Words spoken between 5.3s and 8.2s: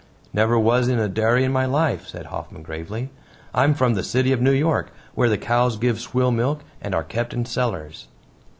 cows give swill milk, and are kept in cellars."